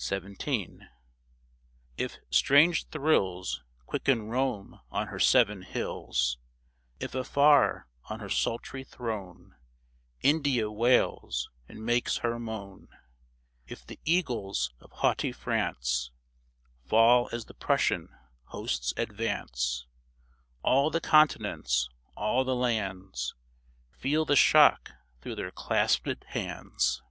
XVII. 0.00 0.78
If 1.98 2.18
strange 2.30 2.86
thrills 2.90 3.64
Quicken 3.84 4.28
Rome 4.28 4.80
on 4.92 5.08
her 5.08 5.18
seven 5.18 5.62
hills; 5.62 6.38
If 7.00 7.16
afar 7.16 7.88
on 8.04 8.20
her 8.20 8.28
sultry 8.28 8.84
throne 8.84 9.56
India 10.20 10.70
wails 10.70 11.50
and 11.68 11.84
makes 11.84 12.18
her 12.18 12.38
moan; 12.38 12.86
If 13.66 13.84
the 13.84 13.98
eagles 14.04 14.72
of 14.78 14.92
haughty 14.92 15.32
France 15.32 16.12
Fall 16.84 17.28
as 17.32 17.46
the 17.46 17.54
Prussian 17.54 18.10
hosts 18.44 18.94
advance, 18.96 19.84
All 20.62 20.90
the 20.92 21.00
continents, 21.00 21.88
all 22.14 22.44
the 22.44 22.54
lands, 22.54 23.34
Feel 23.90 24.24
the 24.24 24.36
shock 24.36 24.92
through 25.20 25.34
their 25.34 25.50
clasped 25.50 26.22
hands. 26.26 27.02